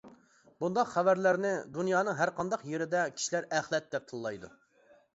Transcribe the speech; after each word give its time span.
بۇنداق 0.63 0.89
خەۋەرلەرنى 0.93 1.51
دۇنيانىڭ 1.77 2.19
ھەرقانداق 2.23 2.67
يېرىدە 2.73 3.07
كىشىلەر 3.21 3.51
ئەخلەت 3.55 3.97
دەپ 3.97 4.13
تىللايدۇ. 4.13 4.55